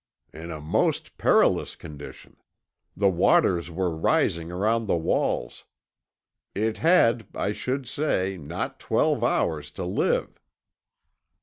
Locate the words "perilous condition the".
1.19-3.07